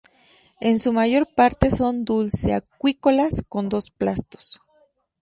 En 0.61 0.79
su 0.79 0.93
mayor 0.93 1.27
parte 1.27 1.69
son 1.69 2.05
dulceacuícolas 2.05 3.43
con 3.47 3.69
dos 3.69 3.91
plastos. 3.91 4.59